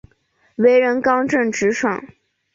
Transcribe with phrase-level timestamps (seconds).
[0.55, 2.03] 为人刚正直爽。